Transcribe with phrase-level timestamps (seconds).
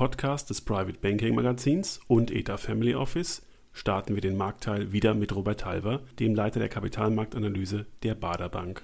[0.00, 3.42] Podcast des Private Banking Magazins und ETA Family Office,
[3.74, 8.82] starten wir den Marktteil wieder mit Robert Halver, dem Leiter der Kapitalmarktanalyse der Bader Bank.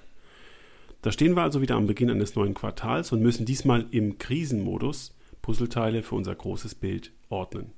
[1.01, 5.17] Da stehen wir also wieder am Beginn eines neuen Quartals und müssen diesmal im Krisenmodus
[5.41, 7.71] Puzzleteile für unser großes Bild ordnen.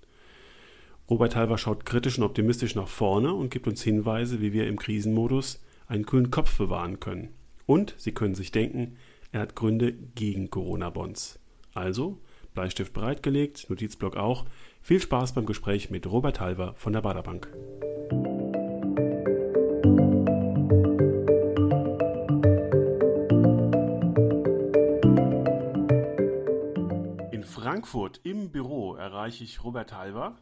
[1.09, 4.77] Robert Halver schaut kritisch und optimistisch nach vorne und gibt uns Hinweise, wie wir im
[4.77, 7.29] Krisenmodus einen kühlen Kopf bewahren können.
[7.65, 8.97] Und Sie können sich denken,
[9.31, 11.39] er hat Gründe gegen Corona-Bonds.
[11.73, 12.19] Also,
[12.53, 14.45] Bleistift bereitgelegt, Notizblock auch.
[14.81, 17.47] Viel Spaß beim Gespräch mit Robert Halver von der Baderbank.
[27.31, 30.37] In Frankfurt im Büro erreiche ich Robert Halver.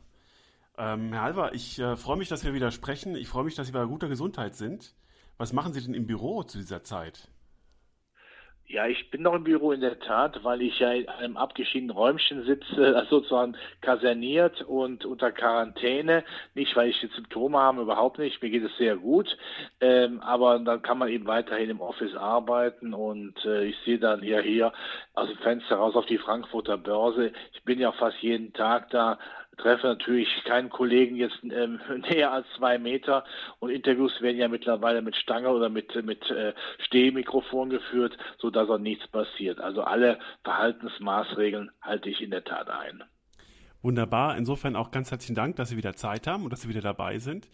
[0.77, 3.15] Ähm, Herr Halver, ich äh, freue mich, dass wir wieder sprechen.
[3.15, 4.95] Ich freue mich, dass Sie bei guter Gesundheit sind.
[5.37, 7.29] Was machen Sie denn im Büro zu dieser Zeit?
[8.69, 11.95] Ja, ich bin noch im Büro in der Tat, weil ich ja in einem abgeschiedenen
[11.95, 16.25] Räumchen sitze, also sozusagen kaserniert und unter Quarantäne.
[16.53, 18.41] Nicht, weil ich jetzt Symptome habe, überhaupt nicht.
[18.41, 19.37] Mir geht es sehr gut.
[19.79, 24.21] Ähm, aber dann kann man eben weiterhin im Office arbeiten und äh, ich sehe dann
[24.21, 24.73] hier, hier
[25.13, 27.31] aus dem Fenster raus auf die Frankfurter Börse.
[27.53, 29.17] Ich bin ja fast jeden Tag da
[29.57, 33.23] treffe natürlich keinen Kollegen jetzt ähm, näher als zwei Meter
[33.59, 36.53] und Interviews werden ja mittlerweile mit Stange oder mit, mit äh,
[36.85, 39.59] Stehmikrofon geführt, so dass auch nichts passiert.
[39.59, 43.03] Also alle Verhaltensmaßregeln halte ich in der Tat ein.
[43.81, 44.37] Wunderbar.
[44.37, 47.19] Insofern auch ganz herzlichen Dank, dass Sie wieder Zeit haben und dass Sie wieder dabei
[47.19, 47.47] sind.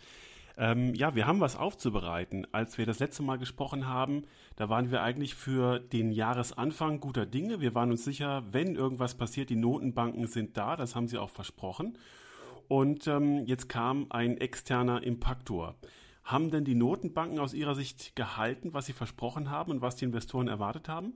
[0.58, 2.48] Ähm, ja, wir haben was aufzubereiten.
[2.52, 4.24] Als wir das letzte Mal gesprochen haben,
[4.56, 7.60] da waren wir eigentlich für den Jahresanfang guter Dinge.
[7.60, 10.76] Wir waren uns sicher, wenn irgendwas passiert, die Notenbanken sind da.
[10.76, 11.98] Das haben sie auch versprochen.
[12.68, 15.76] Und ähm, jetzt kam ein externer Impaktor.
[16.24, 20.06] Haben denn die Notenbanken aus Ihrer Sicht gehalten, was sie versprochen haben und was die
[20.06, 21.14] Investoren erwartet haben?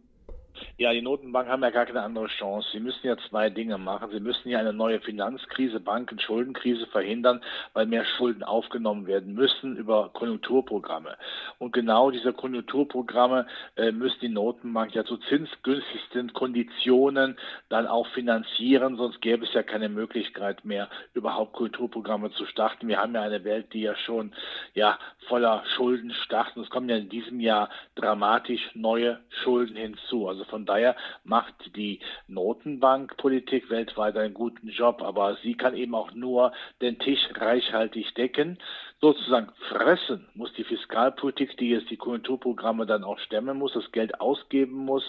[0.77, 2.69] Ja, die Notenbanken haben ja gar keine andere Chance.
[2.71, 4.11] Sie müssen ja zwei Dinge machen.
[4.11, 7.41] Sie müssen ja eine neue Finanzkrise, Banken, Schuldenkrise verhindern,
[7.73, 11.17] weil mehr Schulden aufgenommen werden müssen über Konjunkturprogramme.
[11.59, 17.37] Und genau diese Konjunkturprogramme äh, müssen die Notenbank ja zu zinsgünstigsten Konditionen
[17.69, 22.87] dann auch finanzieren, sonst gäbe es ja keine Möglichkeit mehr, überhaupt Konjunkturprogramme zu starten.
[22.87, 24.33] Wir haben ja eine Welt, die ja schon
[24.73, 24.97] ja
[25.27, 26.57] voller Schulden startet.
[26.57, 30.27] Es kommen ja in diesem Jahr dramatisch neue Schulden hinzu.
[30.27, 36.13] Also von daher macht die Notenbankpolitik weltweit einen guten Job, aber sie kann eben auch
[36.13, 38.57] nur den Tisch reichhaltig decken.
[38.99, 44.19] Sozusagen fressen muss die Fiskalpolitik, die jetzt die Konjunkturprogramme dann auch stemmen muss, das Geld
[44.19, 45.03] ausgeben muss.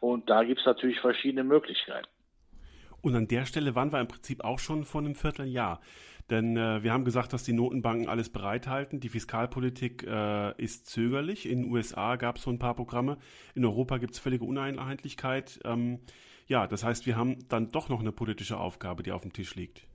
[0.00, 2.08] Und da gibt es natürlich verschiedene Möglichkeiten.
[3.00, 5.80] Und an der Stelle waren wir im Prinzip auch schon vor einem Vierteljahr.
[6.30, 9.00] Denn äh, wir haben gesagt, dass die Notenbanken alles bereithalten.
[9.00, 11.48] Die Fiskalpolitik äh, ist zögerlich.
[11.48, 13.16] In den USA gab es so ein paar Programme.
[13.54, 15.60] In Europa gibt es völlige Uneinheitlichkeit.
[15.64, 16.00] Ähm,
[16.46, 19.54] ja, das heißt, wir haben dann doch noch eine politische Aufgabe, die auf dem Tisch
[19.54, 19.87] liegt.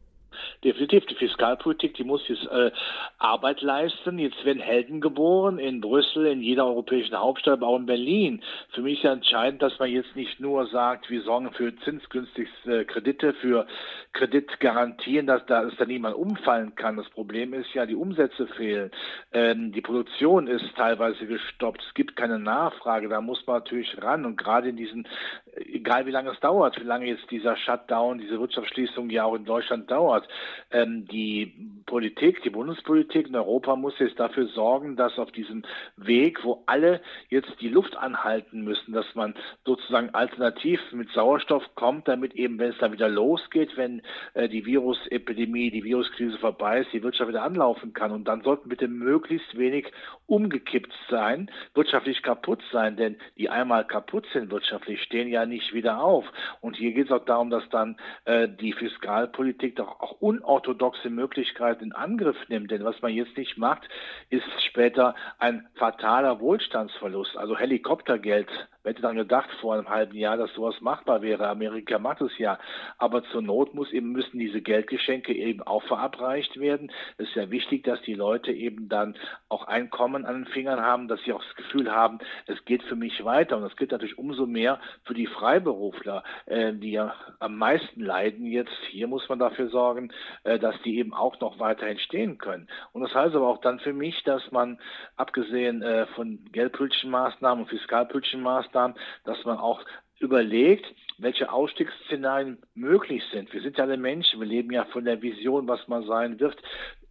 [0.64, 1.06] Definitiv.
[1.08, 2.72] Die Fiskalpolitik, die muss jetzt äh,
[3.18, 4.20] Arbeit leisten.
[4.20, 8.42] Jetzt werden Helden geboren in Brüssel, in jeder europäischen Hauptstadt, aber auch in Berlin.
[8.70, 12.86] Für mich ist ja entscheidend, dass man jetzt nicht nur sagt, wir sorgen für zinsgünstigste
[12.86, 13.68] Kredite, für
[14.14, 16.98] Kreditgarantien, dass da dass da niemand umfallen kann.
[16.98, 18.92] Das Problem ist ja, die Umsätze fehlen.
[19.32, 21.82] Ähm, die Produktion ist teilweise gestoppt.
[21.88, 23.10] Es gibt keine Nachfrage.
[23.10, 24.26] Da muss man natürlich ran.
[24.26, 25.08] Und gerade in diesen,
[25.56, 29.46] egal wie lange es dauert, wie lange jetzt dieser Shutdown, diese Wirtschaftsschließung ja auch in
[29.46, 30.28] Deutschland dauert,
[30.72, 31.53] ähm, die
[31.86, 35.63] Politik, die Bundespolitik in Europa muss jetzt dafür sorgen, dass auf diesem
[35.97, 42.08] Weg, wo alle jetzt die Luft anhalten müssen, dass man sozusagen alternativ mit Sauerstoff kommt,
[42.08, 44.02] damit eben, wenn es dann wieder losgeht, wenn
[44.34, 48.12] äh, die Virusepidemie, die Viruskrise vorbei ist, die Wirtschaft wieder anlaufen kann.
[48.12, 49.92] Und dann sollten bitte möglichst wenig
[50.25, 56.01] umgekippt sein, wirtschaftlich kaputt sein, denn die einmal kaputt sind wirtschaftlich, stehen ja nicht wieder
[56.01, 56.25] auf.
[56.62, 61.86] Und hier geht es auch darum, dass dann äh, die Fiskalpolitik doch auch unorthodoxe Möglichkeiten
[61.86, 62.72] in Angriff nimmt.
[62.72, 63.88] Denn was man jetzt nicht macht,
[64.30, 67.38] ist später ein fataler Wohlstandsverlust.
[67.38, 68.50] Also Helikoptergeld
[68.83, 71.47] Wer hätte dann gedacht vor einem halben Jahr, dass sowas machbar wäre?
[71.47, 72.59] Amerika macht es ja.
[72.97, 76.91] Aber zur Not muss eben, müssen diese Geldgeschenke eben auch verabreicht werden.
[77.18, 79.15] Es ist ja wichtig, dass die Leute eben dann
[79.47, 82.97] auch Einkommen an den Fingern haben, dass sie auch das Gefühl haben, es geht für
[82.97, 83.56] mich weiter.
[83.56, 88.45] Und das gilt natürlich umso mehr für die Freiberufler, äh, die ja am meisten leiden
[88.45, 88.74] jetzt.
[88.89, 90.12] Hier muss man dafür sorgen,
[90.44, 92.68] äh, dass die eben auch noch weiterhin stehen können.
[92.91, 94.77] Und das heißt aber auch dann für mich, dass man
[95.15, 99.81] abgesehen äh, von geldpolitischen Maßnahmen und fiskalpolitischen Maßnahmen Maßnahmen, dass man auch
[100.20, 100.86] überlegt,
[101.18, 103.54] welche Ausstiegsszenarien möglich sind.
[103.54, 106.58] Wir sind ja alle Menschen, wir leben ja von der Vision, was man sein wird.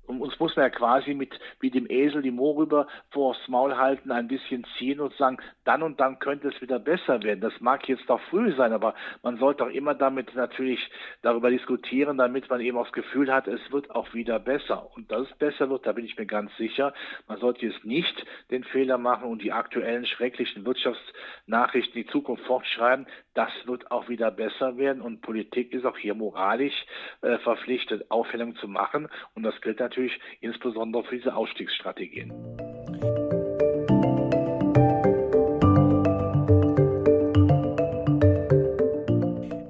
[0.06, 4.10] Und uns muss man ja quasi mit wie dem Esel die Mohrrübe vors Maul halten,
[4.10, 7.40] ein bisschen ziehen und sagen, dann und dann könnte es wieder besser werden.
[7.40, 10.81] Das mag jetzt doch früh sein, aber man sollte auch immer damit natürlich
[11.22, 14.90] darüber diskutieren, damit man eben auch das Gefühl hat, es wird auch wieder besser.
[14.96, 16.93] Und dass es besser wird, da bin ich mir ganz sicher.
[17.28, 23.06] Man sollte jetzt nicht den Fehler machen und die aktuellen schrecklichen Wirtschaftsnachrichten die Zukunft fortschreiben.
[23.34, 26.75] Das wird auch wieder besser werden und Politik ist auch hier moralisch
[27.22, 29.08] äh, verpflichtet, Aufhellung zu machen.
[29.34, 32.33] Und das gilt natürlich natürlich insbesondere für diese Ausstiegsstrategien.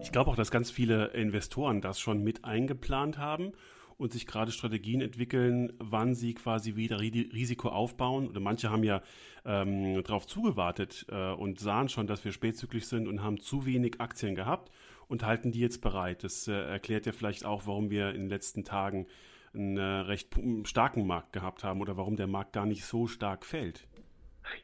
[0.03, 3.53] Ich glaube auch, dass ganz viele Investoren das schon mit eingeplant haben
[3.97, 8.29] und sich gerade Strategien entwickeln, wann sie quasi wieder Risiko aufbauen.
[8.29, 9.03] Oder manche haben ja
[9.45, 14.01] ähm, darauf zugewartet äh, und sahen schon, dass wir spätzüglich sind und haben zu wenig
[14.01, 14.71] Aktien gehabt
[15.09, 16.23] und halten die jetzt bereit.
[16.23, 19.07] Das äh, erklärt ja vielleicht auch, warum wir in den letzten Tagen
[19.55, 20.29] einen äh, recht
[20.65, 23.87] starken Markt gehabt haben oder warum der Markt gar nicht so stark fällt.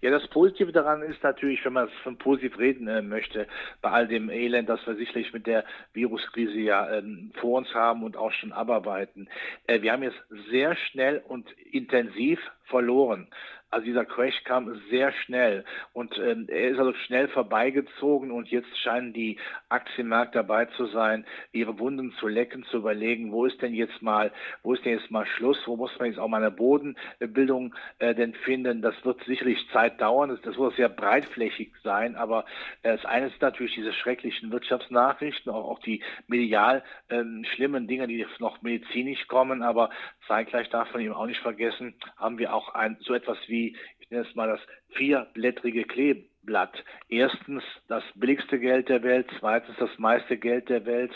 [0.00, 3.46] Ja, das Positive daran ist natürlich, wenn man von positiv reden äh, möchte,
[3.80, 8.02] bei all dem Elend, das wir sicherlich mit der Viruskrise ja ähm, vor uns haben
[8.02, 9.28] und auch schon abarbeiten.
[9.66, 10.20] Äh, wir haben jetzt
[10.50, 13.28] sehr schnell und intensiv verloren.
[13.70, 15.64] Also dieser Crash kam sehr schnell.
[15.92, 19.38] Und ähm, er ist also schnell vorbeigezogen und jetzt scheinen die
[19.68, 24.32] Aktienmärkte dabei zu sein, ihre Wunden zu lecken, zu überlegen, wo ist denn jetzt mal,
[24.62, 28.14] wo ist denn jetzt mal Schluss, wo muss man jetzt auch mal eine Bodenbildung äh,
[28.14, 28.80] denn finden.
[28.80, 32.46] Das wird sicherlich Zeit dauern, das, das wird sehr breitflächig sein, aber
[32.82, 38.06] äh, das eine ist natürlich diese schrecklichen Wirtschaftsnachrichten, auch, auch die medial ähm, schlimmen Dinge,
[38.06, 39.90] die noch medizinisch kommen, aber
[40.28, 44.10] zeitgleich darf man eben auch nicht vergessen, haben wir auch ein, so etwas wie ich
[44.10, 44.60] nenne es mal das
[44.96, 46.24] vierblättrige Kleben.
[46.48, 46.82] Blatt.
[47.10, 51.12] Erstens das billigste Geld der Welt, zweitens das meiste Geld der Welt,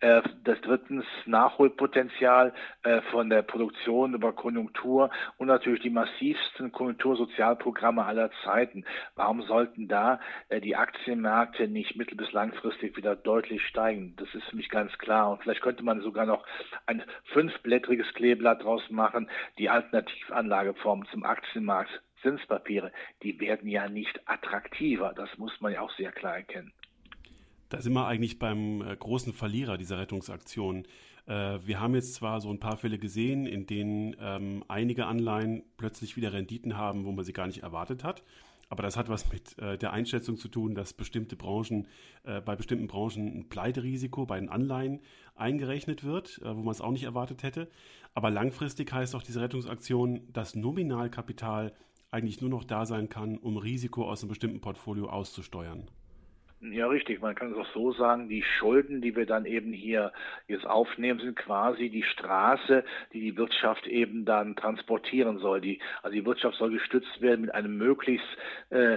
[0.00, 2.52] äh, das drittens Nachholpotenzial
[2.82, 5.08] äh, von der Produktion über Konjunktur
[5.38, 8.84] und natürlich die massivsten Konjunktursozialprogramme aller Zeiten.
[9.16, 10.20] Warum sollten da
[10.50, 14.14] äh, die Aktienmärkte nicht mittel- bis langfristig wieder deutlich steigen?
[14.16, 15.30] Das ist für mich ganz klar.
[15.30, 16.44] Und vielleicht könnte man sogar noch
[16.84, 17.02] ein
[17.32, 22.90] fünfblättriges Kleeblatt draus machen, die Alternativanlageform zum Aktienmarkt Zinspapiere,
[23.22, 25.12] die werden ja nicht attraktiver.
[25.14, 26.72] Das muss man ja auch sehr klar erkennen.
[27.68, 30.86] Da sind wir eigentlich beim äh, großen Verlierer dieser Rettungsaktion.
[31.26, 35.64] Äh, wir haben jetzt zwar so ein paar Fälle gesehen, in denen ähm, einige Anleihen
[35.76, 38.22] plötzlich wieder Renditen haben, wo man sie gar nicht erwartet hat.
[38.68, 41.86] Aber das hat was mit äh, der Einschätzung zu tun, dass bestimmte Branchen,
[42.22, 45.00] bei bestimmten Branchen ein Pleiterisiko bei den Anleihen
[45.34, 47.68] eingerechnet wird, wo man es auch nicht erwartet hätte.
[48.14, 51.74] Aber langfristig heißt auch diese Rettungsaktion, dass Nominalkapital
[52.14, 55.88] eigentlich nur noch da sein kann, um Risiko aus einem bestimmten Portfolio auszusteuern.
[56.70, 57.20] Ja, richtig.
[57.20, 60.12] Man kann es auch so sagen, die Schulden, die wir dann eben hier
[60.48, 65.60] jetzt aufnehmen, sind quasi die Straße, die die Wirtschaft eben dann transportieren soll.
[65.60, 68.26] Die, also die Wirtschaft soll gestützt werden mit einem möglichst
[68.70, 68.96] äh,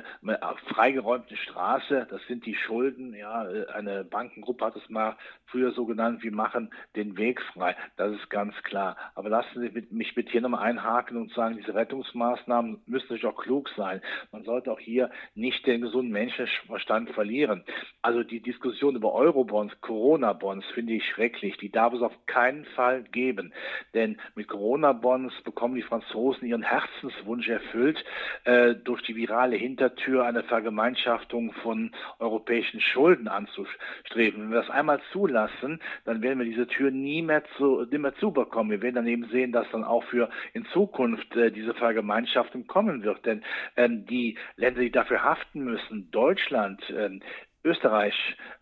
[0.69, 2.08] freigeräumten Straße.
[2.10, 3.14] Das sind die Schulden.
[3.14, 3.42] Ja,
[3.74, 5.18] eine Bankengruppe hat es mal
[5.48, 7.75] früher so genannt, wir machen den Weg frei.
[7.98, 8.96] Das ist ganz klar.
[9.13, 13.42] Aber lassen Sie mich mit hier nochmal einhaken und sagen, diese Rettungsmaßnahmen müssen natürlich auch
[13.42, 14.02] klug sein.
[14.31, 17.64] Man sollte auch hier nicht den gesunden Menschenverstand verlieren diskutieren.
[18.02, 21.58] Also die Diskussion über Eurobonds, Corona-Bonds finde ich schrecklich.
[21.58, 23.52] Die darf es auf keinen Fall geben.
[23.94, 28.04] Denn mit Corona-Bonds bekommen die Franzosen ihren Herzenswunsch erfüllt,
[28.46, 34.44] äh, durch die virale Hintertür eine Vergemeinschaftung von europäischen Schulden anzustreben.
[34.44, 38.16] Wenn wir das einmal zulassen, dann werden wir diese Tür nie mehr, zu, nie mehr
[38.16, 38.72] zubekommen.
[38.72, 43.04] Wir werden dann eben sehen, dass dann auch für in Zukunft äh, diese Vergemeinschaftung kommen
[43.04, 43.26] wird.
[43.26, 43.44] Denn
[43.76, 47.22] ähm, die Länder, die dafür haften müssen, Deutschland, ähm,
[47.67, 48.15] Österreich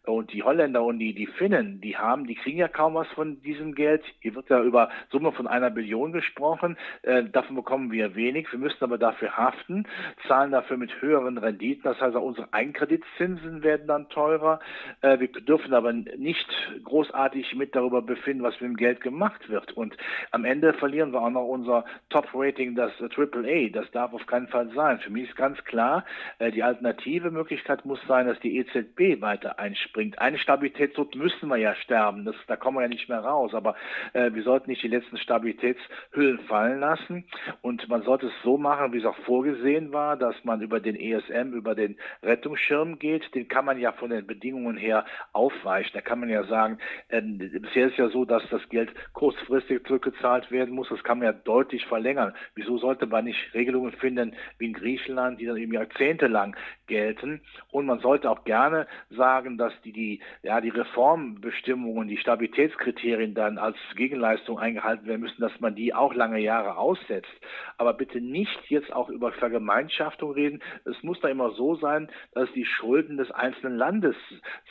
[0.05, 3.41] und die Holländer und die, die Finnen, die haben, die kriegen ja kaum was von
[3.41, 4.03] diesem Geld.
[4.21, 6.77] Hier wird ja über Summe von einer Billion gesprochen.
[7.01, 8.51] Äh, davon bekommen wir wenig.
[8.51, 9.87] Wir müssen aber dafür haften,
[10.27, 11.83] zahlen dafür mit höheren Renditen.
[11.83, 14.59] Das heißt, auch unsere Eigenkreditzinsen werden dann teurer.
[15.01, 16.47] Äh, wir dürfen aber nicht
[16.83, 19.71] großartig mit darüber befinden, was mit dem Geld gemacht wird.
[19.73, 19.95] Und
[20.31, 23.69] am Ende verlieren wir auch noch unser Top-Rating, das AAA.
[23.71, 24.99] Das darf auf keinen Fall sein.
[24.99, 26.05] Für mich ist ganz klar,
[26.39, 30.19] äh, die alternative Möglichkeit muss sein, dass die EZB weiter einspringt.
[30.19, 33.75] Eine Stabilitätszone müssen wir ja sterben, das, da kommen wir ja nicht mehr raus, aber
[34.13, 37.25] äh, wir sollten nicht die letzten Stabilitätshüllen fallen lassen
[37.61, 40.95] und man sollte es so machen, wie es auch vorgesehen war, dass man über den
[40.95, 45.91] ESM, über den Rettungsschirm geht, den kann man ja von den Bedingungen her aufweichen.
[45.93, 46.77] Da kann man ja sagen,
[47.09, 51.27] äh, bisher ist ja so, dass das Geld kurzfristig zurückgezahlt werden muss, das kann man
[51.27, 52.33] ja deutlich verlängern.
[52.55, 56.55] Wieso sollte man nicht Regelungen finden wie in Griechenland, die dann eben jahrzehntelang
[56.87, 57.41] gelten?
[57.71, 63.33] Und man sollte auch gerne gerne sagen, dass die, die, ja, die Reformbestimmungen, die Stabilitätskriterien
[63.33, 67.31] dann als Gegenleistung eingehalten werden müssen, dass man die auch lange Jahre aussetzt.
[67.77, 70.61] Aber bitte nicht jetzt auch über Vergemeinschaftung reden.
[70.85, 74.15] Es muss da immer so sein, dass die Schulden des einzelnen Landes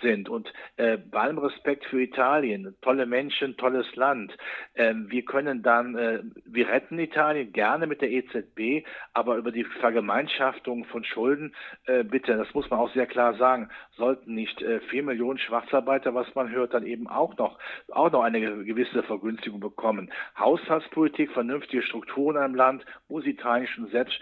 [0.03, 0.29] sind.
[0.29, 4.37] Und äh, bei allem Respekt für Italien, tolle Menschen, tolles Land.
[4.75, 9.65] Ähm, wir können dann, äh, wir retten Italien gerne mit der EZB, aber über die
[9.65, 11.55] Vergemeinschaftung von Schulden,
[11.87, 16.15] äh, bitte, das muss man auch sehr klar sagen, sollten nicht äh, vier Millionen Schwarzarbeiter,
[16.15, 17.59] was man hört, dann eben auch noch,
[17.91, 20.11] auch noch eine gewisse Vergünstigung bekommen.
[20.39, 24.21] Haushaltspolitik, vernünftige Strukturen in einem Land, muss Italien schon selbst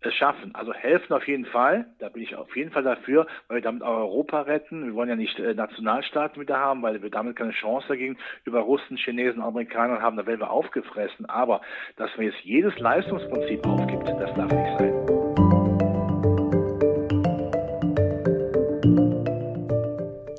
[0.00, 0.54] es schaffen.
[0.54, 3.82] Also helfen auf jeden Fall, da bin ich auf jeden Fall dafür, weil wir damit
[3.82, 4.86] auch Europa retten.
[4.86, 8.60] Wir wollen ja nicht äh, Nationalstaaten wieder haben, weil wir damit keine Chance dagegen über
[8.60, 11.26] Russen, Chinesen, Amerikaner haben, da werden wir aufgefressen.
[11.26, 11.60] Aber
[11.96, 15.15] dass man jetzt jedes Leistungsprinzip aufgibt, das darf nicht sein.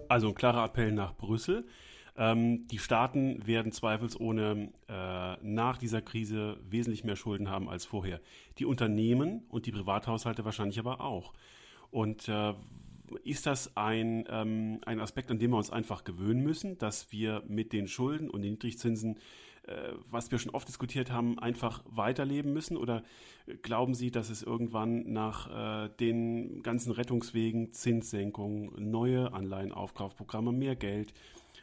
[0.10, 1.66] Also ein klarer Appell nach Brüssel.
[2.18, 8.20] Ähm, die Staaten werden zweifelsohne äh, nach dieser Krise wesentlich mehr Schulden haben als vorher.
[8.58, 11.34] Die Unternehmen und die Privathaushalte wahrscheinlich aber auch.
[11.92, 12.54] Und äh,
[13.24, 17.44] ist das ein, ähm, ein Aspekt, an dem wir uns einfach gewöhnen müssen, dass wir
[17.48, 19.18] mit den Schulden und den Niedrigzinsen,
[20.09, 22.77] was wir schon oft diskutiert haben, einfach weiterleben müssen?
[22.77, 23.03] Oder
[23.62, 31.13] glauben Sie, dass es irgendwann nach äh, den ganzen Rettungswegen, Zinssenkungen, neue Anleihenaufkaufprogramme, mehr Geld,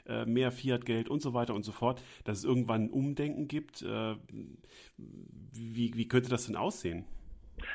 [0.07, 3.83] äh, mehr Fiat-Geld und so weiter und so fort, dass es irgendwann ein Umdenken gibt.
[3.83, 4.17] Äh,
[4.97, 7.05] wie, wie könnte das denn aussehen?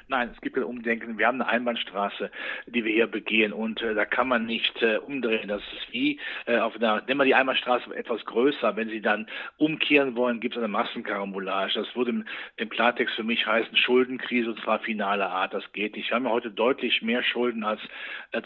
[0.07, 1.17] Nein, es gibt ein Umdenken.
[1.17, 2.31] Wir haben eine Einbahnstraße,
[2.65, 5.47] die wir hier begehen und äh, da kann man nicht äh, umdrehen.
[5.47, 8.75] Das ist wie äh, auf einer, nehmen wir die Einbahnstraße etwas größer.
[8.75, 11.73] Wenn Sie dann umkehren wollen, gibt es eine Massenkarambolage.
[11.75, 12.25] Das würde im,
[12.57, 15.53] im Klartext für mich heißen Schuldenkrise und zwar finale Art.
[15.53, 16.09] Das geht nicht.
[16.09, 17.81] Wir haben ja heute deutlich mehr Schulden als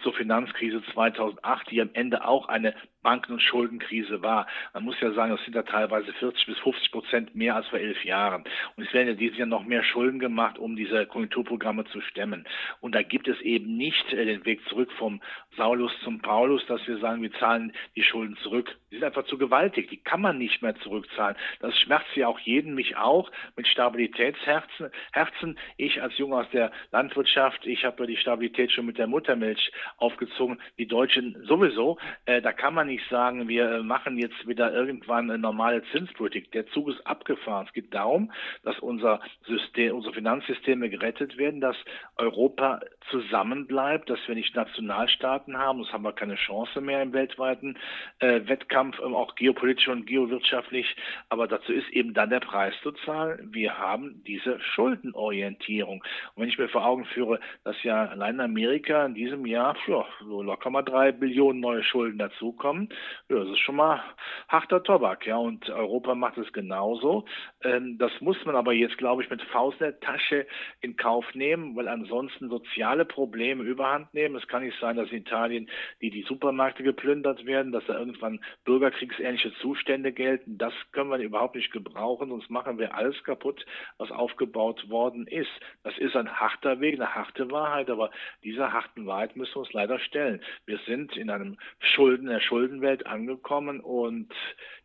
[0.02, 2.74] zur Finanzkrise 2008, die am Ende auch eine
[3.04, 4.48] Banken- und Schuldenkrise war.
[4.74, 7.80] Man muss ja sagen, das sind ja teilweise 40 bis 50 Prozent mehr als vor
[7.80, 8.44] elf Jahren.
[8.76, 12.46] Und es werden ja dieses Jahr noch mehr Schulden gemacht, um diese Konjunkturprogramme zu stemmen.
[12.80, 15.22] Und da gibt es eben nicht äh, den Weg zurück vom
[15.58, 18.76] Saulus zum Paulus, dass wir sagen, wir zahlen die Schulden zurück.
[18.94, 19.90] Die sind einfach zu gewaltig.
[19.90, 21.36] Die kann man nicht mehr zurückzahlen.
[21.60, 24.92] Das schmerzt ja auch jeden, mich auch, mit Stabilitätsherzen.
[25.12, 25.58] Herzen.
[25.78, 30.60] Ich als Junge aus der Landwirtschaft, ich habe die Stabilität schon mit der Muttermilch aufgezogen.
[30.78, 31.98] Die Deutschen sowieso.
[32.26, 36.52] Äh, da kann man nicht sagen, wir äh, machen jetzt wieder irgendwann eine normale Zinspolitik.
[36.52, 37.66] Der Zug ist abgefahren.
[37.66, 38.32] Es geht darum,
[38.62, 41.78] dass unser System, unsere Finanzsysteme gerettet werden, dass
[42.18, 47.78] Europa zusammenbleibt, dass wir nicht Nationalstaaten haben, das haben wir keine Chance mehr im weltweiten
[48.20, 50.96] äh, Wettkampf, ähm, auch geopolitisch und geowirtschaftlich.
[51.30, 53.50] Aber dazu ist eben dann der Preis zu zahlen.
[53.52, 56.04] Wir haben diese Schuldenorientierung.
[56.36, 59.76] Und wenn ich mir vor Augen führe, dass ja allein in Amerika in diesem Jahr
[59.88, 62.90] ja, so locker mal drei Billionen neue Schulden dazukommen,
[63.30, 64.04] ja, das ist schon mal
[64.48, 65.26] harter Tobak.
[65.26, 67.26] Ja, und Europa macht es genauso.
[67.64, 70.46] Ähm, das muss man aber jetzt, glaube ich, mit Faust in der Tasche
[70.82, 74.36] in Kauf nehmen, weil ansonsten soziale Probleme überhand nehmen.
[74.36, 75.70] Es kann nicht sein, dass in Italien
[76.02, 80.58] die, die Supermärkte geplündert werden, dass da irgendwann bürgerkriegsähnliche Zustände gelten.
[80.58, 83.66] Das können wir überhaupt nicht gebrauchen, sonst machen wir alles kaputt,
[83.98, 85.52] was aufgebaut worden ist.
[85.84, 88.12] Das ist ein harter Weg, eine harte Wahrheit, aber
[88.44, 90.42] dieser harten Wahrheit müssen wir uns leider stellen.
[90.66, 94.34] Wir sind in einem Schulden, der Schuldenwelt angekommen und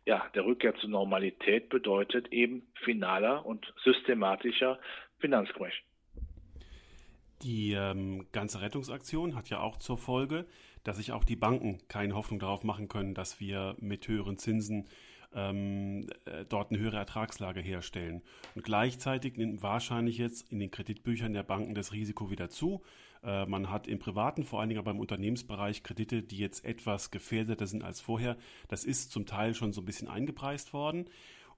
[0.09, 4.79] ja, der Rückkehr zur Normalität bedeutet eben finaler und systematischer
[5.19, 5.83] Finanzcrash.
[7.43, 10.47] Die ähm, ganze Rettungsaktion hat ja auch zur Folge,
[10.83, 14.89] dass sich auch die Banken keine Hoffnung darauf machen können, dass wir mit höheren Zinsen
[15.35, 18.23] ähm, äh, dort eine höhere Ertragslage herstellen.
[18.55, 22.81] Und gleichzeitig nimmt wahrscheinlich jetzt in den Kreditbüchern der Banken das Risiko wieder zu.
[23.23, 27.11] Äh, man hat im privaten, vor allen Dingen aber im Unternehmensbereich Kredite, die jetzt etwas
[27.11, 28.37] gefährdeter sind als vorher.
[28.67, 31.05] Das ist zum Teil schon so ein bisschen eingepreist worden.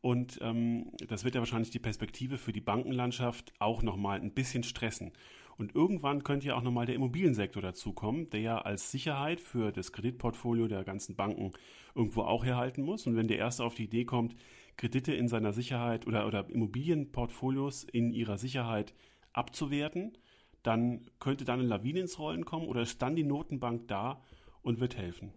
[0.02, 4.64] Und ähm, das wird ja wahrscheinlich die Perspektive für die Bankenlandschaft auch nochmal ein bisschen
[4.64, 5.12] stressen.
[5.58, 9.92] Und irgendwann könnte ja auch nochmal der Immobiliensektor dazukommen, der ja als Sicherheit für das
[9.92, 11.52] Kreditportfolio der ganzen Banken
[11.94, 13.06] irgendwo auch herhalten muss.
[13.06, 14.36] Und wenn der Erste auf die Idee kommt,
[14.78, 18.96] Kredite in seiner Sicherheit oder, oder Immobilienportfolios in ihrer Sicherheit
[19.34, 20.18] abzuwerten,
[20.64, 24.22] dann könnte dann eine Lawine ins Rollen kommen oder ist dann die Notenbank da
[24.62, 25.32] und wird helfen.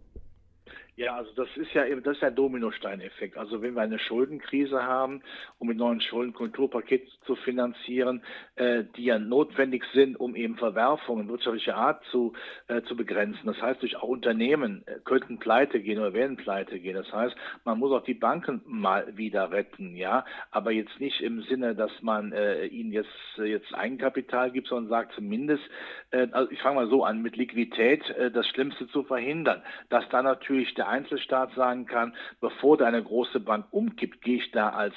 [0.97, 3.35] Ja, also das ist ja eben, das ist ein Dominosteineffekt.
[3.37, 5.21] Also wenn wir eine Schuldenkrise haben,
[5.59, 8.23] um mit neuen Schuldenkulturpaket zu finanzieren,
[8.55, 12.31] äh, die ja notwendig sind, um eben Verwerfungen wirtschaftlicher Art zu,
[12.69, 13.45] äh, zu begrenzen.
[13.45, 16.95] Das heißt, durch auch Unternehmen äh, könnten pleite gehen oder werden pleite gehen.
[16.95, 17.35] Das heißt,
[17.65, 21.91] man muss auch die Banken mal wieder retten, ja, aber jetzt nicht im Sinne, dass
[22.03, 25.63] man äh, ihnen jetzt, äh, jetzt Eigenkapital gibt, sondern sagt zumindest,
[26.11, 28.01] äh, also ich fange mal so an, mit Liquidität
[28.33, 29.61] das Schlimmste zu verhindern.
[29.89, 34.51] Dass da natürlich der Einzelstaat sagen kann, bevor da eine große Bank umkippt, gehe ich
[34.51, 34.95] da als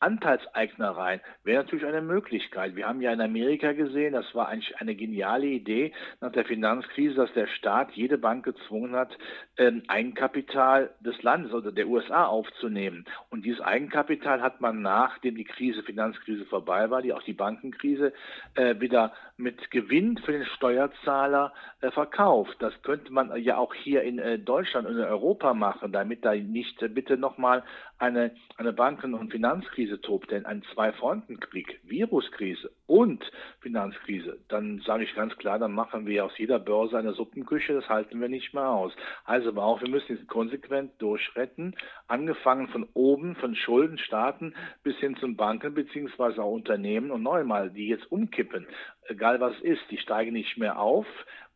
[0.00, 2.76] Anteilseigner rein, wäre natürlich eine Möglichkeit.
[2.76, 7.14] Wir haben ja in Amerika gesehen, das war eigentlich eine geniale Idee nach der Finanzkrise,
[7.14, 9.16] dass der Staat jede Bank gezwungen hat,
[9.56, 13.04] ähm, Eigenkapital des Landes oder der USA aufzunehmen.
[13.28, 18.12] Und dieses Eigenkapital hat man nachdem die Krise, Finanzkrise vorbei war, die auch die Bankenkrise,
[18.54, 22.56] äh, wieder mit Gewinn für den Steuerzahler äh, verkauft.
[22.60, 26.34] Das könnte man ja auch hier in äh, Deutschland und in Europa machen, damit da
[26.34, 27.62] nicht bitte nochmal
[27.98, 33.24] eine, eine Banken- und Finanzkrise tobt, denn ein Zwei-Fronten-Krieg, Viruskrise und
[33.60, 37.88] Finanzkrise, dann sage ich ganz klar, dann machen wir aus jeder Börse eine Suppenküche, das
[37.88, 38.92] halten wir nicht mehr aus.
[39.24, 41.74] Also aber auch, wir müssen es konsequent durchretten,
[42.06, 47.70] angefangen von oben, von Schuldenstaaten bis hin zum Banken beziehungsweise auch Unternehmen und neu mal,
[47.70, 48.66] die jetzt umkippen,
[49.08, 51.06] egal was ist, die steigen nicht mehr auf,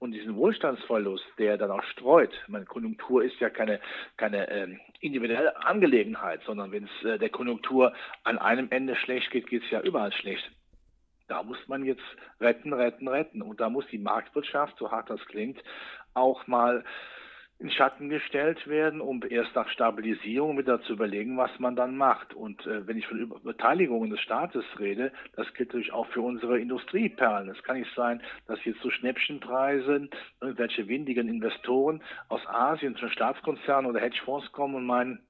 [0.05, 3.81] und diesen Wohlstandsverlust, der dann auch streut, meine Konjunktur ist ja keine,
[4.19, 7.93] keine ähm, individuelle Angelegenheit, sondern wenn es äh, der Konjunktur
[8.25, 10.51] an einem Ende schlecht geht, geht es ja überall schlecht.
[11.29, 12.05] Da muss man jetzt
[12.41, 13.43] retten, retten, retten.
[13.43, 15.63] Und da muss die Marktwirtschaft, so hart das klingt,
[16.15, 16.85] auch mal
[17.65, 22.35] in Schatten gestellt werden, um erst nach Stabilisierung wieder zu überlegen, was man dann macht.
[22.35, 26.61] Und äh, wenn ich von Beteiligungen des Staates rede, das gilt natürlich auch für unsere
[26.61, 27.49] Industrieperlen.
[27.49, 30.11] Es kann nicht sein, dass jetzt zu so Schnäppchenpreisen
[30.43, 35.21] irgendwelche windigen Investoren aus Asien, von Staatskonzernen oder Hedgefonds kommen und meinen,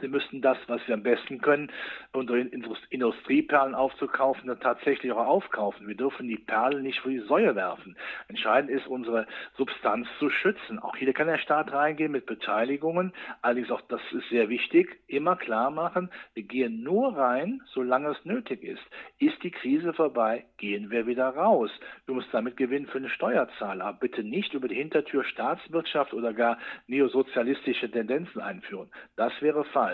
[0.00, 1.70] Sie müssten das, was Sie am besten können,
[2.12, 5.86] unsere Industrieperlen aufzukaufen, dann tatsächlich auch aufkaufen.
[5.86, 7.96] Wir dürfen die Perlen nicht vor die Säue werfen.
[8.28, 9.26] Entscheidend ist, unsere
[9.56, 10.78] Substanz zu schützen.
[10.78, 13.12] Auch hier kann der Staat reingehen mit Beteiligungen.
[13.42, 18.24] Allerdings auch, das ist sehr wichtig, immer klar machen, wir gehen nur rein, solange es
[18.24, 18.82] nötig ist.
[19.18, 21.70] Ist die Krise vorbei, gehen wir wieder raus.
[22.06, 23.84] Du musst damit gewinnen für den Steuerzahler.
[23.86, 28.90] Aber bitte nicht über die Hintertür Staatswirtschaft oder gar neosozialistische Tendenzen einführen.
[29.16, 29.85] Das wäre falsch.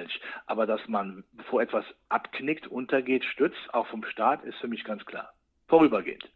[0.47, 5.05] Aber dass man, bevor etwas abknickt, untergeht, stützt, auch vom Staat, ist für mich ganz
[5.05, 5.33] klar.
[5.69, 6.29] Vorübergehend.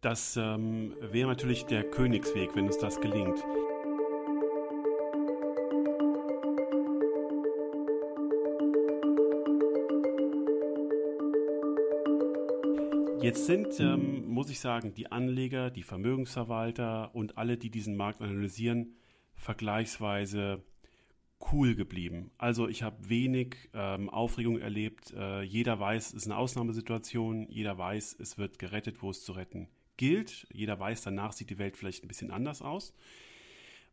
[0.00, 3.44] Das ähm, wäre natürlich der Königsweg, wenn uns das gelingt.
[13.26, 18.20] Jetzt sind, ähm, muss ich sagen, die Anleger, die Vermögensverwalter und alle, die diesen Markt
[18.20, 18.94] analysieren,
[19.34, 20.62] vergleichsweise
[21.52, 22.30] cool geblieben.
[22.38, 25.12] Also ich habe wenig ähm, Aufregung erlebt.
[25.12, 27.48] Äh, jeder weiß, es ist eine Ausnahmesituation.
[27.48, 30.46] Jeder weiß, es wird gerettet, wo es zu retten gilt.
[30.52, 32.94] Jeder weiß, danach sieht die Welt vielleicht ein bisschen anders aus.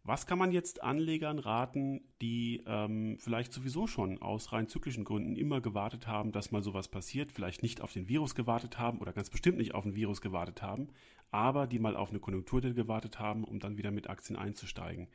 [0.06, 5.38] Was kann man jetzt Anlegern raten, die ähm, vielleicht sowieso schon aus rein zyklischen Gründen
[5.38, 9.14] immer gewartet haben, dass mal sowas passiert, vielleicht nicht auf den Virus gewartet haben oder
[9.14, 10.90] ganz bestimmt nicht auf den Virus gewartet haben,
[11.32, 15.08] aber die mal auf eine Konjunkturdelle gewartet haben, um dann wieder mit Aktien einzusteigen?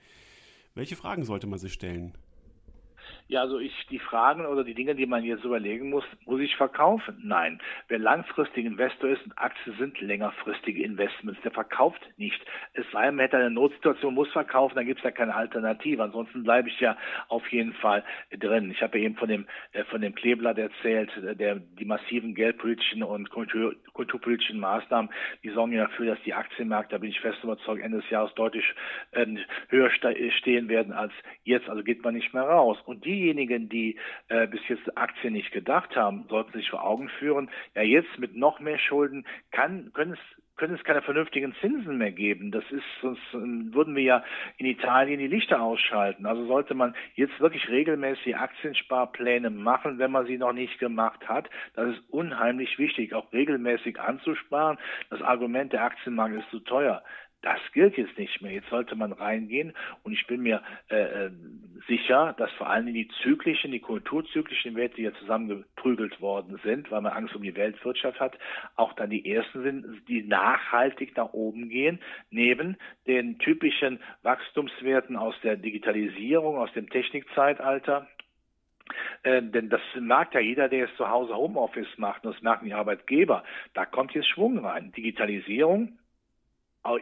[0.78, 2.12] Welche Fragen sollte man sich stellen?
[3.28, 6.56] Ja, also ich, die Fragen oder die Dinge, die man jetzt überlegen muss, muss ich
[6.56, 7.20] verkaufen?
[7.22, 7.60] Nein.
[7.88, 12.40] Wer langfristig Investor ist Aktien sind längerfristige Investments, der verkauft nicht.
[12.72, 16.02] Es sei denn, man hätte eine Notsituation, muss verkaufen, dann gibt es ja keine Alternative.
[16.02, 16.96] Ansonsten bleibe ich ja
[17.28, 18.70] auf jeden Fall drin.
[18.70, 22.34] Ich habe ja eben von dem, äh, von dem Kleeblatt erzählt, äh, der, die massiven
[22.34, 25.10] geldpolitischen und Kultur, kulturpolitischen Maßnahmen,
[25.42, 28.34] die sorgen ja dafür, dass die Aktienmärkte, da bin ich fest überzeugt, Ende des Jahres
[28.34, 28.64] deutlich
[29.12, 29.26] äh,
[29.68, 31.12] höher stehen werden als
[31.44, 31.68] jetzt.
[31.68, 32.78] Also geht man nicht mehr raus.
[32.84, 37.08] Und die diejenigen, die äh, bis jetzt Aktien nicht gedacht haben, sollten sich vor Augen
[37.18, 40.18] führen, ja jetzt mit noch mehr Schulden kann, können es
[40.58, 42.50] können es keine vernünftigen Zinsen mehr geben.
[42.50, 44.24] Das ist, sonst ähm, würden wir ja
[44.56, 46.26] in Italien die Lichter ausschalten.
[46.26, 51.48] Also sollte man jetzt wirklich regelmäßig Aktiensparpläne machen, wenn man sie noch nicht gemacht hat.
[51.74, 54.78] Das ist unheimlich wichtig, auch regelmäßig anzusparen.
[55.10, 57.02] Das Argument, der Aktienmarkt ist zu teuer.
[57.42, 58.52] Das gilt jetzt nicht mehr.
[58.52, 59.72] Jetzt sollte man reingehen
[60.02, 61.30] und ich bin mir äh, äh,
[61.86, 67.00] sicher, dass vor allem die zyklischen, die kulturzyklischen Werte, die ja zusammengeprügelt worden sind, weil
[67.00, 68.36] man Angst um die Weltwirtschaft hat,
[68.74, 75.34] auch dann die ersten sind, die nachhaltig nach oben gehen, neben den typischen Wachstumswerten aus
[75.42, 78.08] der Digitalisierung, aus dem Technikzeitalter,
[79.22, 82.66] äh, denn das merkt ja jeder, der jetzt zu Hause Homeoffice macht, und das merken
[82.66, 83.44] die Arbeitgeber.
[83.74, 84.92] Da kommt jetzt Schwung rein.
[84.92, 85.98] Digitalisierung,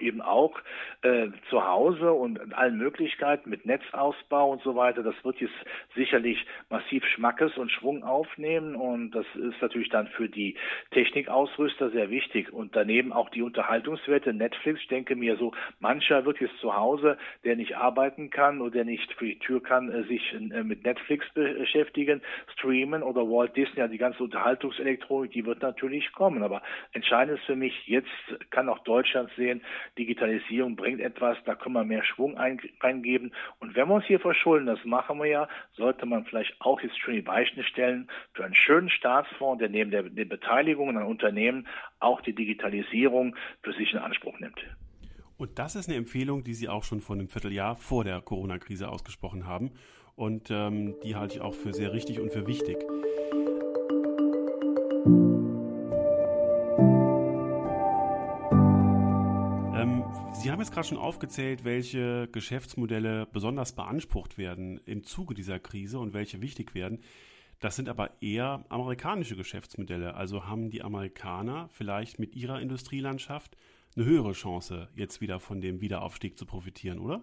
[0.00, 0.58] eben auch
[1.02, 5.02] äh, zu Hause und allen Möglichkeiten mit Netzausbau und so weiter.
[5.02, 5.54] Das wird jetzt
[5.94, 10.56] sicherlich massiv Schmackes und Schwung aufnehmen und das ist natürlich dann für die
[10.90, 14.80] Technikausrüster sehr wichtig und daneben auch die Unterhaltungswerte Netflix.
[14.80, 18.84] Ich denke mir so, mancher wird jetzt zu Hause, der nicht arbeiten kann oder der
[18.84, 22.22] nicht für die Tür kann, äh, sich äh, mit Netflix beschäftigen,
[22.54, 26.42] streamen oder Walt Disney, ja, die ganze Unterhaltungselektronik, die wird natürlich kommen.
[26.42, 26.62] Aber
[26.92, 28.08] entscheidend ist für mich, jetzt
[28.50, 29.62] kann auch Deutschland sehen,
[29.98, 33.32] Digitalisierung bringt etwas, da können wir mehr Schwung eingeben.
[33.60, 36.98] Und wenn wir uns hier verschulden, das machen wir ja, sollte man vielleicht auch jetzt
[36.98, 41.66] schon die Weichen stellen für einen schönen Staatsfonds, der neben der, den Beteiligungen an Unternehmen
[42.00, 44.60] auch die Digitalisierung für sich in Anspruch nimmt.
[45.38, 48.88] Und das ist eine Empfehlung, die Sie auch schon vor einem Vierteljahr vor der Corona-Krise
[48.88, 49.72] ausgesprochen haben.
[50.14, 52.78] Und ähm, die halte ich auch für sehr richtig und für wichtig.
[60.56, 66.14] Haben jetzt gerade schon aufgezählt, welche Geschäftsmodelle besonders beansprucht werden im Zuge dieser Krise und
[66.14, 67.00] welche wichtig werden.
[67.60, 70.14] Das sind aber eher amerikanische Geschäftsmodelle.
[70.14, 73.54] Also haben die Amerikaner vielleicht mit ihrer Industrielandschaft
[73.96, 77.22] eine höhere Chance, jetzt wieder von dem Wiederaufstieg zu profitieren, oder?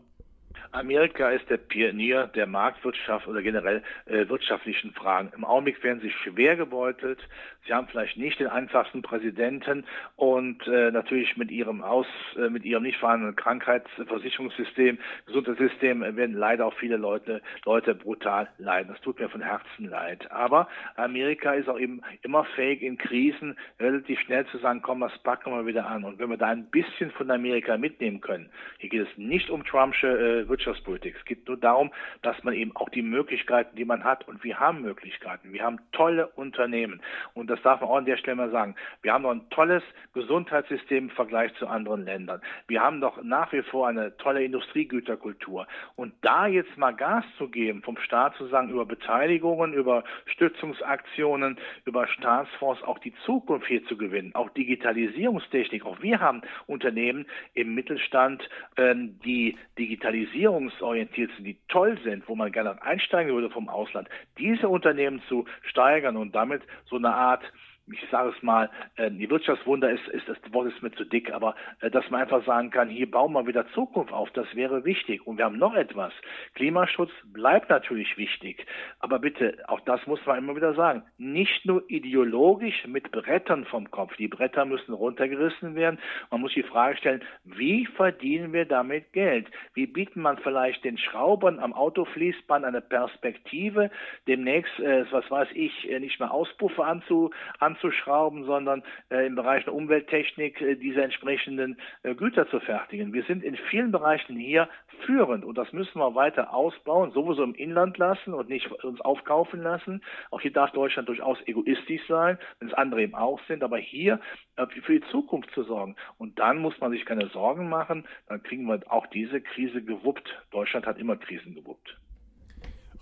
[0.71, 5.31] Amerika ist der Pionier der Marktwirtschaft oder generell äh, wirtschaftlichen Fragen.
[5.35, 7.19] Im Augenblick werden sie schwer gebeutelt.
[7.65, 9.85] Sie haben vielleicht nicht den einfachsten Präsidenten
[10.17, 16.65] und äh, natürlich mit ihrem Aus, äh, mit ihrem nicht vorhandenen Krankheitsversicherungssystem, Gesundheitssystem werden leider
[16.65, 18.91] auch viele Leute, Leute brutal leiden.
[18.91, 20.29] Das tut mir von Herzen leid.
[20.31, 25.17] Aber Amerika ist auch eben immer fähig in Krisen relativ schnell zu sagen, komm, das
[25.19, 26.03] packen wir wieder an.
[26.03, 29.63] Und wenn wir da ein bisschen von Amerika mitnehmen können, hier geht es nicht um
[29.63, 31.15] Trumpsche Wirtschaftspolitik.
[31.17, 34.59] Es geht nur darum, dass man eben auch die Möglichkeiten, die man hat, und wir
[34.59, 35.53] haben Möglichkeiten.
[35.53, 37.01] Wir haben tolle Unternehmen.
[37.33, 38.75] Und das darf man auch an der Stelle mal sagen.
[39.01, 42.41] Wir haben noch ein tolles Gesundheitssystem im Vergleich zu anderen Ländern.
[42.67, 45.67] Wir haben doch nach wie vor eine tolle Industriegüterkultur.
[45.95, 51.57] Und da jetzt mal Gas zu geben, vom Staat zu sagen, über Beteiligungen, über Stützungsaktionen,
[51.85, 55.85] über Staatsfonds auch die Zukunft hier zu gewinnen, auch Digitalisierungstechnik.
[55.85, 62.35] Auch wir haben Unternehmen im Mittelstand, ähm, die Digitalisierung digitalisierungsorientiert sind, die toll sind, wo
[62.35, 67.43] man gerne einsteigen würde vom Ausland, diese Unternehmen zu steigern und damit so eine Art
[67.91, 71.33] ich sage es mal, äh, die Wirtschaftswunder ist, ist das Wort ist mir zu dick,
[71.33, 74.85] aber äh, dass man einfach sagen kann, hier bauen wir wieder Zukunft auf, das wäre
[74.85, 75.25] wichtig.
[75.27, 76.13] Und wir haben noch etwas.
[76.55, 78.65] Klimaschutz bleibt natürlich wichtig,
[78.99, 83.91] aber bitte, auch das muss man immer wieder sagen, nicht nur ideologisch mit Brettern vom
[83.91, 84.15] Kopf.
[84.15, 85.99] Die Bretter müssen runtergerissen werden.
[86.31, 89.47] Man muss die Frage stellen, wie verdienen wir damit Geld?
[89.73, 93.91] Wie bieten man vielleicht den Schraubern am Autofließband eine Perspektive,
[94.27, 99.63] demnächst, äh, was weiß ich, nicht mehr Auspuffe anzu, an anzuschrauben, sondern äh, im Bereich
[99.65, 103.13] der Umwelttechnik äh, diese entsprechenden äh, Güter zu fertigen.
[103.13, 104.69] Wir sind in vielen Bereichen hier
[105.05, 109.61] führend und das müssen wir weiter ausbauen, sowieso im Inland lassen und nicht uns aufkaufen
[109.61, 110.01] lassen.
[110.31, 114.19] Auch hier darf Deutschland durchaus egoistisch sein, wenn es andere eben auch sind, aber hier
[114.55, 115.95] äh, für die Zukunft zu sorgen.
[116.17, 120.29] Und dann muss man sich keine Sorgen machen, dann kriegen wir auch diese Krise gewuppt.
[120.51, 121.97] Deutschland hat immer Krisen gewuppt.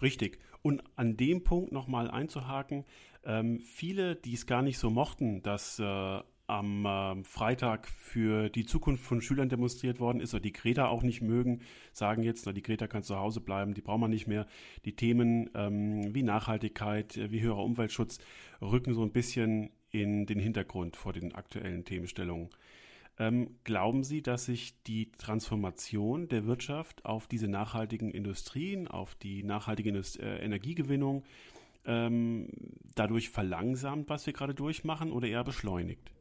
[0.01, 0.39] Richtig.
[0.63, 2.85] Und an dem Punkt nochmal einzuhaken,
[3.23, 6.19] ähm, viele, die es gar nicht so mochten, dass äh,
[6.51, 11.01] am äh, Freitag für die Zukunft von Schülern demonstriert worden ist oder die Greta auch
[11.01, 11.61] nicht mögen,
[11.93, 14.45] sagen jetzt, na, die Greta kann zu Hause bleiben, die braucht man nicht mehr.
[14.83, 18.19] Die Themen ähm, wie Nachhaltigkeit, äh, wie höherer Umweltschutz
[18.61, 22.49] rücken so ein bisschen in den Hintergrund vor den aktuellen Themenstellungen.
[23.17, 29.43] Ähm, glauben Sie, dass sich die Transformation der Wirtschaft auf diese nachhaltigen Industrien, auf die
[29.43, 31.23] nachhaltige Indust äh, Energiegewinnung
[31.85, 32.49] ähm,
[32.95, 36.11] dadurch verlangsamt, was wir gerade durchmachen, oder eher beschleunigt?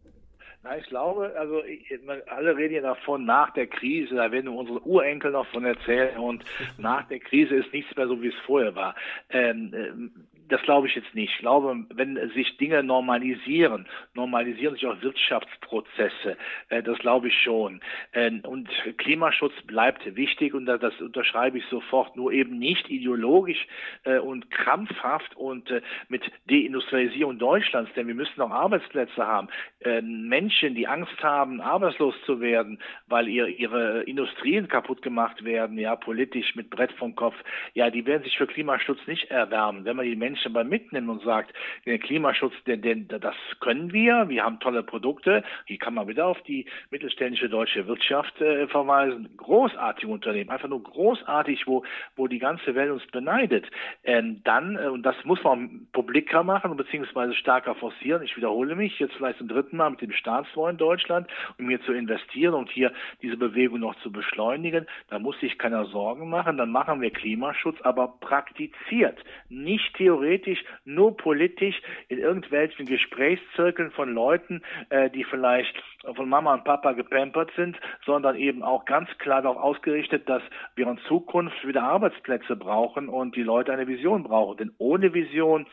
[0.62, 1.90] Na, ich glaube, also ich,
[2.26, 6.44] alle reden ja davon, nach der Krise, da werden unsere Urenkel noch von erzählen und
[6.78, 8.94] nach der Krise ist nichts mehr so, wie es vorher war.
[9.30, 10.12] Ähm, ähm
[10.50, 11.32] das glaube ich jetzt nicht.
[11.32, 16.36] Ich glaube, wenn sich Dinge normalisieren, normalisieren sich auch Wirtschaftsprozesse.
[16.68, 17.80] Äh, das glaube ich schon.
[18.12, 23.66] Äh, und Klimaschutz bleibt wichtig und das unterschreibe ich sofort, nur eben nicht ideologisch
[24.04, 29.48] äh, und krampfhaft und äh, mit Deindustrialisierung Deutschlands, denn wir müssen auch Arbeitsplätze haben.
[29.80, 35.78] Äh, Menschen, die Angst haben, arbeitslos zu werden, weil ihr, ihre Industrien kaputt gemacht werden,
[35.78, 37.36] ja, politisch mit Brett vom Kopf,
[37.74, 39.84] ja, die werden sich für Klimaschutz nicht erwärmen.
[39.84, 41.52] Wenn man die Menschen Menschen aber mitnimmt und sagt,
[41.86, 45.42] der Klimaschutz, den, den, das können wir, wir haben tolle Produkte.
[45.66, 49.28] Hier kann man wieder auf die mittelständische deutsche Wirtschaft äh, verweisen.
[49.36, 51.84] Großartige Unternehmen, einfach nur großartig, wo,
[52.16, 53.66] wo die ganze Welt uns beneidet.
[54.04, 58.22] Ähm, dann, äh, und das muss man publiker machen, beziehungsweise stärker forcieren.
[58.22, 61.80] Ich wiederhole mich jetzt vielleicht zum dritten Mal mit dem Staatsfonds in Deutschland, um hier
[61.82, 64.86] zu investieren und hier diese Bewegung noch zu beschleunigen.
[65.08, 66.56] Da muss sich keiner Sorgen machen.
[66.56, 69.90] Dann machen wir Klimaschutz, aber praktiziert, nicht
[70.30, 75.74] theoretisch, nur politisch in irgendwelchen Gesprächszirkeln von Leuten, äh, die vielleicht
[76.14, 80.42] von Mama und Papa gepampert sind, sondern eben auch ganz klar darauf ausgerichtet, dass
[80.76, 84.56] wir in Zukunft wieder Arbeitsplätze brauchen und die Leute eine Vision brauchen.
[84.58, 85.66] Denn ohne Vision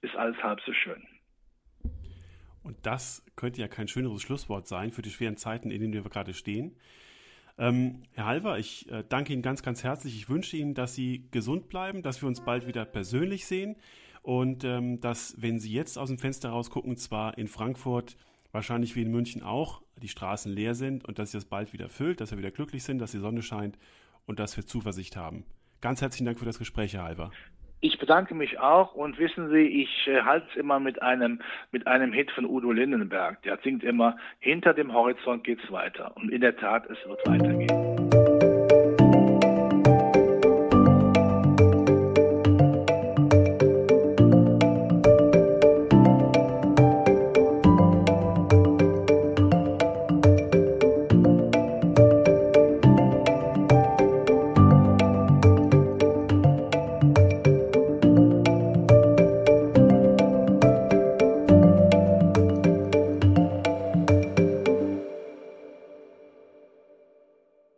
[0.00, 1.02] ist alles halb so schön.
[2.62, 6.02] Und das könnte ja kein schöneres Schlusswort sein für die schweren Zeiten, in denen wir
[6.02, 6.76] gerade stehen.
[7.58, 10.14] Ähm, Herr Halver, ich äh, danke Ihnen ganz, ganz herzlich.
[10.14, 13.76] Ich wünsche Ihnen, dass Sie gesund bleiben, dass wir uns bald wieder persönlich sehen
[14.22, 18.16] und ähm, dass, wenn Sie jetzt aus dem Fenster rausgucken, zwar in Frankfurt,
[18.52, 21.88] wahrscheinlich wie in München auch, die Straßen leer sind und dass sich das bald wieder
[21.88, 23.76] füllt, dass wir wieder glücklich sind, dass die Sonne scheint
[24.26, 25.44] und dass wir Zuversicht haben.
[25.80, 27.32] Ganz herzlichen Dank für das Gespräch, Herr Halver.
[27.80, 31.86] Ich bedanke mich auch und wissen Sie, ich äh, halte es immer mit einem, mit
[31.86, 33.40] einem Hit von Udo Lindenberg.
[33.42, 36.12] Der singt immer, hinter dem Horizont geht's weiter.
[36.16, 38.17] Und in der Tat, es wird weitergehen.